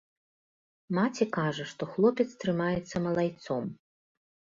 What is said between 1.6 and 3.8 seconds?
што хлопец трымаецца малайцом.